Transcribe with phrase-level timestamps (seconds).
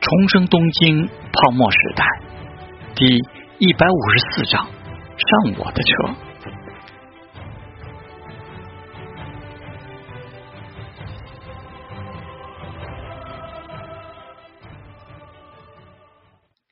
[0.00, 2.04] 重生东京泡沫时代
[2.94, 3.04] 第
[3.58, 4.72] 一百五十四章：上
[5.58, 6.14] 我的车。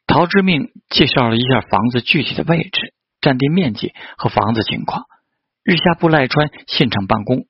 [0.06, 5.04] 陶之命介绍了一下房子具体的位置、占地面积和房子情况。
[5.62, 7.44] 日下部赖川现场办公。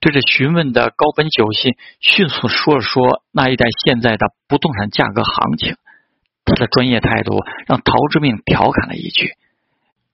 [0.00, 5.76] 对着询问的高本久信迅速说了说那一带现在的不动产价格行情，
[6.44, 9.34] 他的专业态度让陶之命调侃了一句：“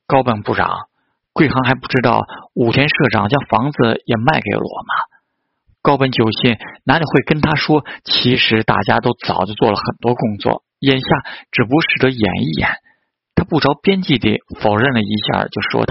[0.08, 0.88] 高本部长，
[1.32, 5.06] 贵行还不知道武田社长将房子也卖给了我吗？”
[5.82, 7.84] 高本久信哪里会跟他说？
[8.02, 11.06] 其实大家都早就做了很多工作，眼下
[11.52, 12.70] 只不过是得演一演。
[13.36, 15.86] 他不着边际地否认了一下，就说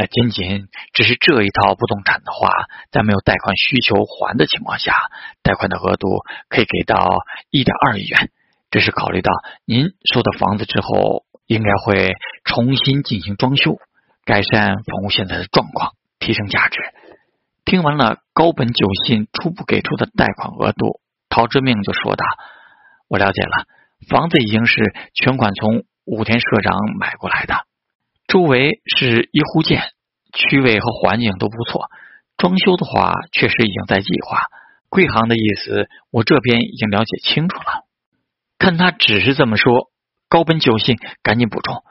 [0.00, 0.06] 道。
[0.10, 2.50] 仅仅只是这一套不动产的话，
[2.90, 4.94] 在没有贷款需求还的情况下，
[5.42, 7.18] 贷款的额度可以给到
[7.50, 8.30] 一点二亿元。
[8.70, 9.30] 这是考虑到
[9.64, 13.76] 您收到房子之后，应该会重新进行装修，
[14.24, 16.78] 改善房屋现在的状况，提升价值。
[17.64, 22.24] 听完了高本久信初步给出的贷款额度，陶之命就说道
[23.08, 23.66] ：“我了解了，
[24.08, 27.54] 房子已经是全款从武田社长买过来的。”
[28.28, 29.90] 周围是一户建，
[30.32, 31.88] 区位和环境都不错。
[32.36, 34.44] 装修的话，确实已经在计划。
[34.88, 37.84] 贵行的意思，我这边已经了解清楚了。
[38.58, 39.90] 看他只是这么说，
[40.28, 41.82] 高本久信赶紧补充：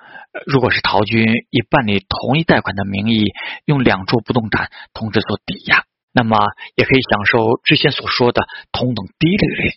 [0.46, 3.26] 如果是陶军以办理同一贷款的名义，
[3.66, 6.38] 用两处不动产同时做抵押，那么
[6.76, 9.72] 也可以享受之前所说的同等低利率。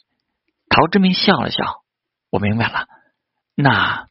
[0.69, 1.83] 陶志明笑了笑
[2.33, 2.87] ：“我明白了。
[3.55, 4.07] 那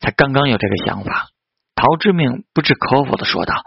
[0.00, 1.28] 才刚刚有这个想法。”
[1.76, 3.62] 陶志明不置可否的说道：“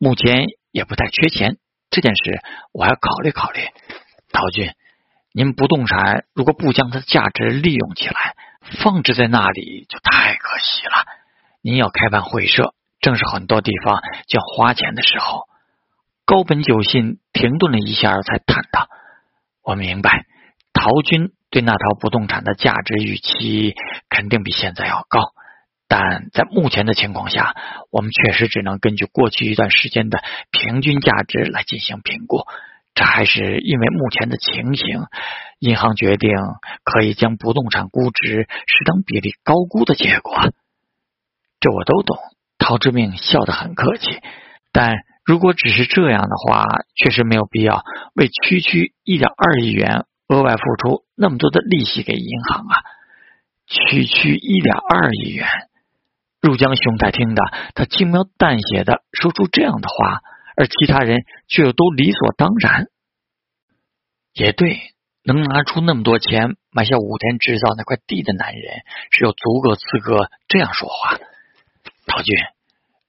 [0.00, 1.58] 目前也不太缺钱，
[1.90, 2.40] 这件事
[2.72, 3.60] 我还要考虑考虑。
[4.32, 4.72] 陶俊，
[5.34, 8.34] 您不动产如果不将它的价值利用起来，
[8.82, 10.92] 放置在那里就太可惜了。
[11.60, 14.00] 您要开办会社，正是很多地方
[14.32, 15.42] 要花钱的时候。”
[16.24, 18.88] 高本久信停顿了一下，才叹道
[19.62, 20.24] ：“我明白，
[20.72, 23.74] 陶军对那套不动产的价值预期
[24.08, 25.20] 肯定比现在要高。”
[25.94, 27.54] 但在目前的情况下，
[27.90, 32.46] 我们确实只能根据过去一段时间的平均价值来进行评估。
[32.94, 34.86] 这还是因为目前的情形，
[35.58, 36.30] 银行决定
[36.82, 40.50] 可以将不动产估值适当比例高估的结果。
[41.60, 42.16] 这我都懂。
[42.56, 44.18] 陶之命笑得很客气，
[44.72, 46.64] 但如果只是这样的话，
[46.96, 52.80] 确实没有必要为区区一点二亿元额外付出那么多的利息给银行啊！
[53.66, 55.46] 区区一点二亿元。
[56.42, 57.42] 入江兄太听的，
[57.76, 60.20] 他轻描淡写的说出这样的话，
[60.56, 62.86] 而其他人却又都理所当然。
[64.34, 64.80] 也对，
[65.22, 68.82] 能拿出那么多钱买下武田制造那块地的男人，
[69.12, 71.16] 是有足够资格这样说话。
[72.06, 72.36] 陶俊，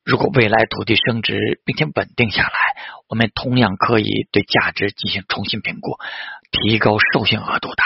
[0.06, 2.52] 如果未来土地升值并且稳定下来，
[3.10, 5.98] 我们同样可以对价值进行重新评估，
[6.52, 7.84] 提高授信额度的。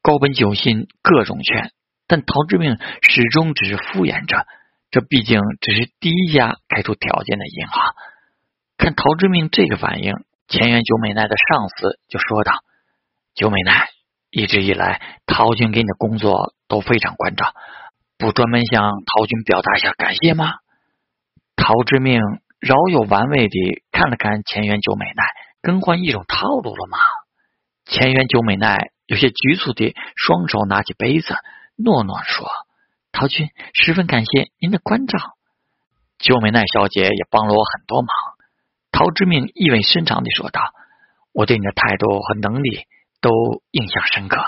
[0.00, 1.72] 高本久信各种劝。
[2.06, 4.46] 但陶之命始终只是敷衍着，
[4.90, 7.94] 这毕竟只是第一家开出条件的银行。
[8.78, 10.14] 看陶之命这个反应，
[10.46, 12.52] 前原久美奈的上司就说道
[13.34, 13.88] ：“久美奈，
[14.30, 17.52] 一直以来陶军给你的工作都非常关照，
[18.18, 20.52] 不专门向陶军表达一下感谢吗？”
[21.56, 22.20] 陶之命
[22.60, 25.24] 饶有玩味地看了看前原久美奈，
[25.62, 26.98] 更换一种套路了吗？
[27.86, 31.34] 前原久美奈有些局促地双手拿起杯子。
[31.76, 32.48] 诺诺说
[33.12, 35.18] ：“陶军十分感谢您的关照，
[36.18, 38.08] 久美奈小姐也帮了我很多忙。”
[38.90, 40.60] 陶之命意味深长地说道
[41.32, 42.86] ：“我对你的态度和能力
[43.20, 44.42] 都印象深刻，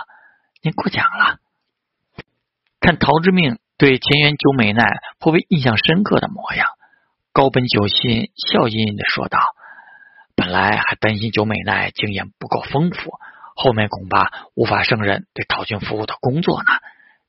[0.62, 1.36] 您过奖了。”
[2.80, 6.70] 看陶之命对前缘久美奈颇为印象深刻的模样，
[7.34, 9.38] 高本久信笑吟吟地说道
[10.34, 13.18] ：“本来还担心久美奈经验不够丰富，
[13.54, 16.70] 后面恐怕无法胜任对陶军服务的工作呢。”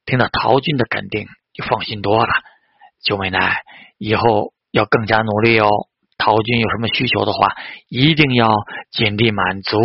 [0.09, 2.33] 听到陶军的肯定，就放心多了。
[3.03, 3.61] 九美奈，
[3.99, 5.69] 以后要更加努力哦。
[6.17, 7.55] 陶军有什么需求的话，
[7.87, 8.51] 一定要
[8.89, 9.79] 尽力满足。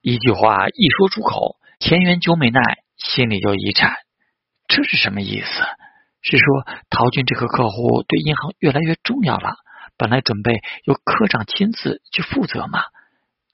[0.00, 2.60] 一句话一说出口，前原九美奈
[2.96, 3.96] 心里就一颤。
[4.68, 5.46] 这是什么意思？
[6.22, 6.46] 是说
[6.88, 9.56] 陶军这个客户对银行越来越重要了？
[9.98, 12.84] 本来准备由科长亲自去负责嘛，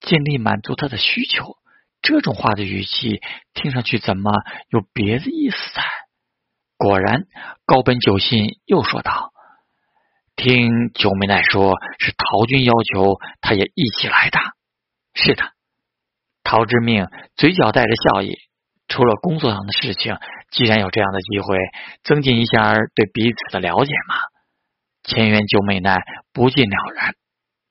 [0.00, 1.56] 尽力满足他的需求。
[2.02, 3.20] 这种话的语气
[3.54, 4.32] 听上去怎么
[4.68, 5.82] 有别的意思在？
[6.76, 7.26] 果然，
[7.64, 9.30] 高本久信又说道
[10.34, 14.40] ：“听九美奈说，是陶军要求，他也一起来的。”
[15.14, 15.52] 是的，
[16.42, 18.34] 陶之命嘴角带着笑意，
[18.88, 20.16] 除了工作上的事情，
[20.50, 21.56] 既然有这样的机会，
[22.02, 24.16] 增进一下对彼此的了解嘛。
[25.04, 25.98] 千元九美奈
[26.32, 27.14] 不尽了然。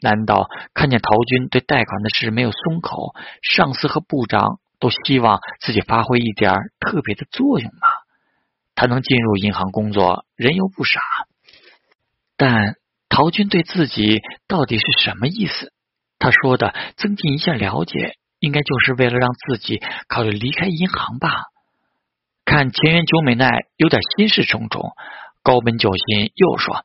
[0.02, 7.88] 难道看见陶军对贷款的事没有松口，上司和部长都希望自己发挥一点特别的作用吗？
[8.74, 11.00] 他能进入银行工作，人又不傻。
[12.36, 12.76] 但
[13.10, 15.72] 陶军对自己到底是什么意思？
[16.18, 21.30] 他说的增进一下了解，应该就是为了让自己考虑离开银行吧？
[22.44, 24.94] 看前元九美奈有点心事重重，
[25.44, 26.84] 高本九心又说。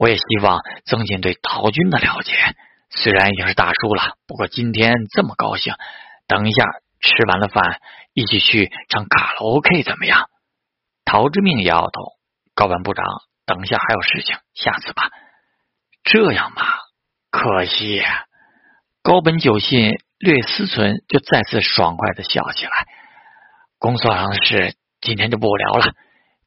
[0.00, 2.32] 我也希望增进对陶军的了解。
[2.88, 5.74] 虽然已经是大叔了，不过今天这么高兴，
[6.26, 6.64] 等一下
[7.00, 7.80] 吃完了饭，
[8.14, 10.30] 一起去唱卡拉 OK 怎么样？
[11.04, 12.14] 陶之命摇摇头。
[12.54, 13.04] 高本部长，
[13.44, 15.10] 等一下还有事情，下次吧。
[16.02, 16.78] 这样吧，
[17.30, 18.02] 可惜。
[19.02, 22.86] 高本久信略思忖，就再次爽快的笑起来。
[23.78, 25.92] 工作上的事今天就不聊了。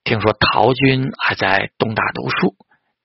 [0.03, 2.55] 听说陶军还在东大读书。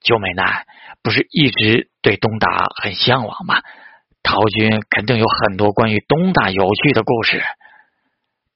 [0.08, 0.64] 九美奈
[1.02, 3.60] 不是一直对东大很向往吗？
[4.22, 7.42] 陶军肯定有很多关于东大有趣的故事。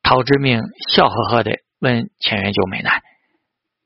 [0.03, 3.03] 陶之命笑呵呵的问千元九美奈：“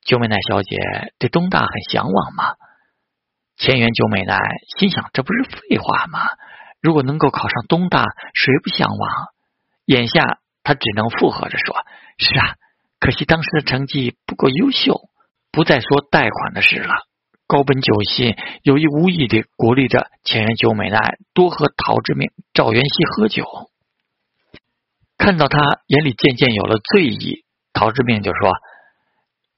[0.07, 0.77] 九美奈小姐
[1.19, 2.55] 对东大很向往吗？”
[3.59, 4.39] 千元九美奈
[4.79, 6.21] 心想：“这不是废话吗？
[6.81, 9.11] 如果能够考上东大，谁不向往？”
[9.87, 11.75] 眼下他只能附和着说
[12.17, 12.55] ：“是啊，
[13.01, 15.01] 可惜当时的成绩不够优秀。”
[15.53, 16.93] 不再说贷款的事了。
[17.49, 20.99] 高本久信有意无意的鼓励着千元九美奈
[21.33, 23.45] 多和陶之命、赵元熙喝酒。
[25.17, 28.53] 看到他眼里渐渐有了醉意，陶之命就说：“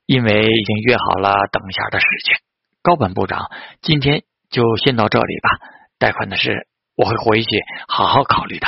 [0.04, 2.36] 因为已经约好了等一下的事情，
[2.82, 3.50] 高本部长
[3.80, 5.48] 今天就先到这里吧。
[5.98, 7.48] 贷款的事我会回去
[7.88, 8.66] 好好考虑的。”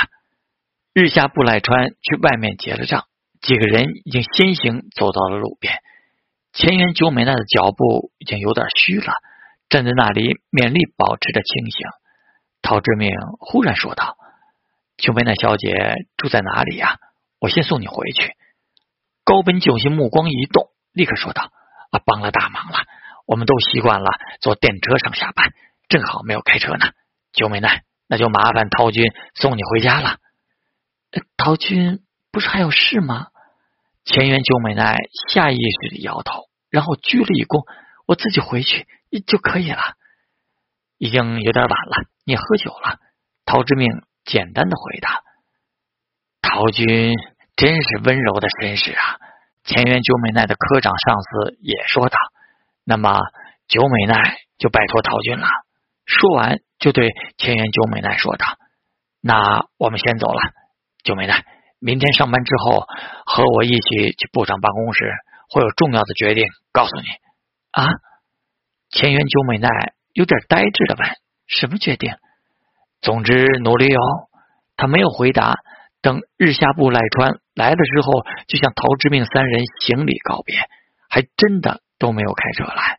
[0.93, 3.05] 日下布赖川去外面结了账，
[3.39, 5.75] 几个人已经先行走到了路边。
[6.53, 9.13] 前元九美奈的脚步已经有点虚了，
[9.69, 11.87] 站在那里勉力保持着清醒。
[12.61, 13.09] 陶志明
[13.39, 14.17] 忽然说道
[14.97, 16.97] ：“九美奈小姐住在哪里呀？
[17.39, 18.33] 我先送你回去。”
[19.23, 21.51] 高本九星目光一动，立刻说道
[21.91, 22.79] ：“啊，帮了大忙了！
[23.25, 24.09] 我们都习惯了
[24.41, 25.53] 坐电车上下班，
[25.87, 26.87] 正好没有开车呢。
[27.31, 30.17] 九美奈，那就麻烦陶军送你回家了。”
[31.37, 31.99] 陶军
[32.31, 33.27] 不是还有事吗？
[34.03, 34.97] 前原九美奈
[35.29, 37.63] 下意识的摇头，然后鞠了一躬
[38.07, 38.87] ：“我自己回去
[39.27, 39.95] 就可以了。”
[40.97, 42.99] 已经有点晚了，你喝酒了。
[43.45, 43.89] 陶之命
[44.23, 45.21] 简单的回答
[46.41, 47.15] ：“陶军
[47.55, 49.17] 真是温柔的绅士啊。”
[49.63, 52.17] 前原九美奈的科长上司也说道
[52.83, 53.19] ：“那么
[53.67, 55.47] 九美奈就拜托陶军了。”
[56.05, 58.45] 说完，就对前原九美奈说道
[59.21, 60.41] ：“那我们先走了，
[61.03, 61.45] 九美奈。”
[61.81, 62.85] 明天上班之后，
[63.25, 65.11] 和我一起去部长办公室，
[65.49, 67.07] 会有重要的决定告诉你。
[67.71, 67.89] 啊，
[68.91, 69.67] 前元九美奈
[70.13, 71.09] 有点呆滞的问
[71.47, 72.13] ：“什么决定？”
[73.01, 74.01] 总之努力哦。
[74.77, 75.55] 他没有回答。
[76.03, 80.55] 等日下部赖川来的时候，就向陶之命三人行礼告别，
[81.09, 82.97] 还真的都没有开车来。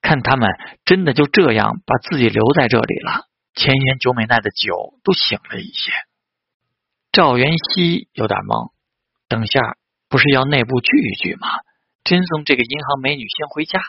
[0.00, 0.50] 看他们
[0.86, 3.24] 真的就这样把自己留在这里了。
[3.54, 5.92] 前元九美奈的酒都醒了一些。
[7.10, 8.70] 赵元熙有点懵，
[9.28, 9.76] 等下
[10.08, 11.48] 不是要内部聚一聚吗？
[12.04, 13.80] 真送这个银行美女先回家。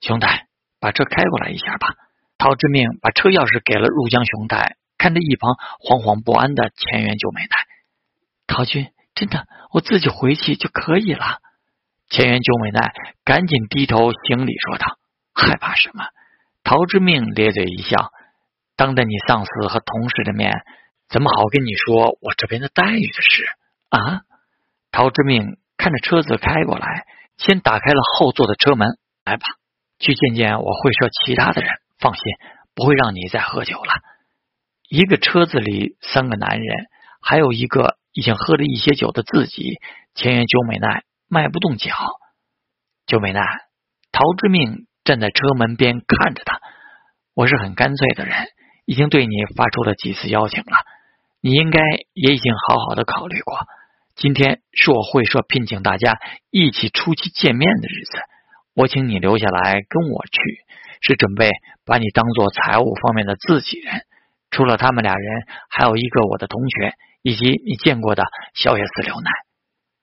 [0.00, 0.46] 熊太，
[0.80, 1.94] 把车开过来一下吧。
[2.38, 7.56] 陶之命把车钥匙给了入江熊太，看着一旁惶惶不安的前原久美奈。
[8.46, 11.38] 陶君，真的，我自己回去就可以了。
[12.08, 12.92] 前原久美奈
[13.22, 14.98] 赶紧低头行礼说道
[15.34, 16.04] ：“害怕什么？”
[16.64, 18.10] 陶之命咧嘴一笑，
[18.76, 20.64] 当着你上司和同事的面。
[21.10, 23.46] 怎么好跟你说我这边的待遇的事
[23.88, 24.22] 啊？
[24.92, 27.04] 陶之命看着车子开过来，
[27.36, 28.96] 先打开了后座的车门。
[29.24, 29.44] 来吧，
[29.98, 31.70] 去见见我会社其他的人。
[31.98, 32.22] 放心，
[32.74, 33.92] 不会让你再喝酒了。
[34.88, 36.86] 一个车子里三个男人，
[37.20, 39.78] 还有一个已经喝了一些酒的自己。
[40.14, 41.92] 前元九美奈迈不动脚。
[43.06, 43.42] 九美奈，
[44.12, 46.60] 陶之命站在车门边看着他。
[47.34, 48.46] 我是很干脆的人，
[48.86, 50.78] 已经对你发出了几次邀请了。
[51.40, 51.80] 你应该
[52.12, 53.58] 也已经好好的考虑过，
[54.14, 56.18] 今天是我会社聘请大家
[56.50, 58.18] 一起出去见面的日子，
[58.74, 60.40] 我请你留下来跟我去，
[61.00, 61.50] 是准备
[61.86, 64.02] 把你当做财务方面的自己人。
[64.50, 66.92] 除了他们俩人，还有一个我的同学，
[67.22, 69.30] 以及你见过的小野寺刘奈。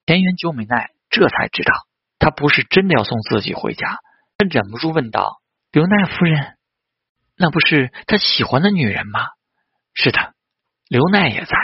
[0.06, 1.74] 田园久美奈这才知道，
[2.17, 4.00] 他不是真的要送自己回家，
[4.38, 5.41] 他忍不住问道
[5.72, 6.56] ：“刘奈夫人，
[7.36, 9.20] 那不是他喜欢的女人吗
[9.94, 10.34] ？”“是的。”
[10.89, 11.56] 刘奈也在，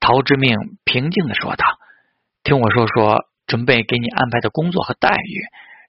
[0.00, 1.64] 陶之命平静的说道
[2.44, 5.42] ：“听我说说准备给你安排的工作和待遇。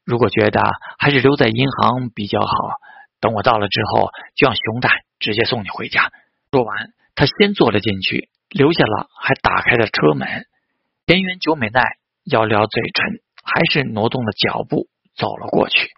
[0.06, 0.62] 如果觉得
[0.98, 2.48] 还是留在银行比较好，
[3.20, 6.12] 等我到了之后，就让熊大直接送你回家。
[6.52, 10.28] 说完，他先坐了进去，留下了还打开了车门。
[11.06, 11.84] 田园久美奈
[12.24, 15.90] 咬了嘴唇，还是挪动了脚步走了过去。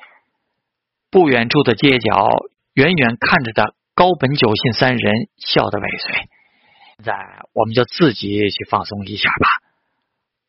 [1.12, 2.30] 不远处的街角，
[2.74, 6.30] 远远看着的高本久信三人笑得尾随。
[7.04, 7.14] 在，
[7.54, 9.48] 我们就自己去放松一下吧。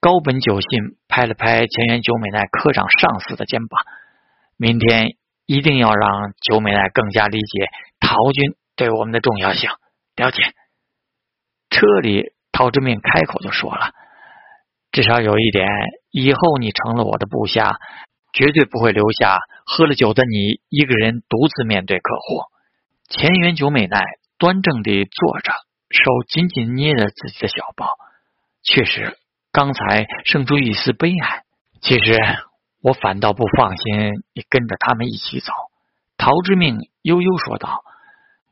[0.00, 3.84] 高本久信拍了拍前原久美奈科长上司的肩膀，
[4.56, 7.68] 明天一定要让久美奈更加理解
[8.00, 9.70] 陶军对我们的重要性。
[10.16, 10.42] 了解。
[11.70, 13.90] 车里，陶之命开口就说了
[14.92, 15.66] ：“至少有一点，
[16.10, 17.78] 以后你成了我的部下，
[18.32, 22.42] 绝对不会留下喝了酒的你一个人独自面对客户。”
[23.10, 24.04] 前原久美奈
[24.38, 25.52] 端正地坐着。
[25.94, 27.86] 手紧紧捏着自己的小包，
[28.64, 29.16] 确实，
[29.52, 31.44] 刚才生出一丝悲哀。
[31.80, 32.18] 其实
[32.82, 35.52] 我反倒不放心你跟着他们一起走。
[36.16, 37.84] 陶之命悠悠说道：“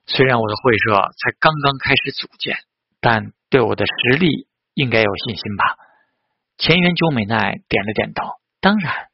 [0.07, 2.59] 虽然我的会社才刚刚开始组建，
[3.01, 5.77] 但对我的实力应该有信心吧？”
[6.59, 8.23] 前原久美奈点了点头
[8.63, 9.09] ：“当然，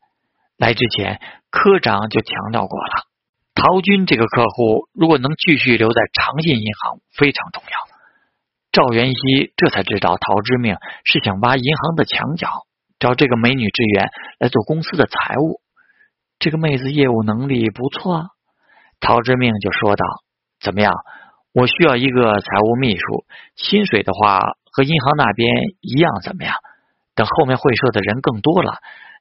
[0.59, 3.07] 来之前科长就强调过了，
[3.55, 7.89] 陶军这个客户如果能继续留在长信银行，非常重要。”
[8.71, 12.49] 赵元熙这才知道，陶之命是想挖银行的墙角，
[12.99, 15.61] 找这个美女职员来做公司的财务。
[16.39, 18.27] 这个妹子业务能力不错，
[19.01, 20.05] 陶之命就说道
[20.61, 20.93] ：“怎么样？
[21.53, 23.25] 我需要一个财务秘书，
[23.57, 26.55] 薪水的话和银行那边一样，怎么样？
[27.15, 28.75] 等后面会社的人更多了，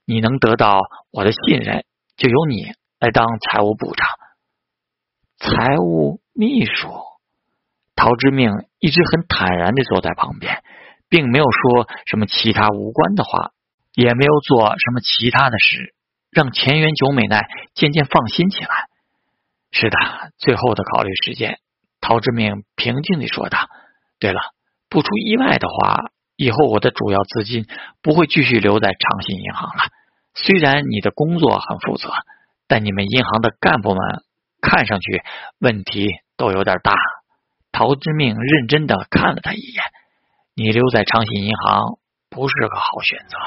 [0.05, 1.85] 你能得到我的信任，
[2.17, 4.07] 就由你来当财务部长。
[5.39, 6.89] 财务秘书。”
[7.97, 10.63] 陶之命一直很坦然的坐在旁边，
[11.09, 13.51] 并没有说什么其他无关的话，
[13.95, 15.95] 也没有做什么其他的事，
[16.31, 18.69] 让前原久美奈渐渐放心起来。
[19.71, 19.97] 是的，
[20.37, 21.59] 最后的考虑时间，
[21.99, 23.67] 陶之命平静的说道
[24.19, 24.39] ：“对了，
[24.89, 27.65] 不出意外的话，以后我的主要资金
[28.03, 29.83] 不会继续留在长信银行了。
[30.35, 32.13] 虽然你的工作很负责，
[32.67, 33.99] 但你们银行的干部们
[34.61, 35.23] 看上去
[35.59, 36.93] 问题都有点大。”
[37.77, 39.83] 陶之命认真的看了他一眼，
[40.55, 43.37] 你留在长信银行不是个好选择。